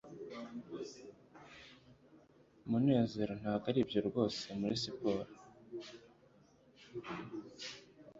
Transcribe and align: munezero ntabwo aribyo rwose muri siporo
munezero 2.69 3.33
ntabwo 3.41 3.65
aribyo 3.71 3.99
rwose 4.07 4.43
muri 4.59 4.75
siporo 4.83 5.25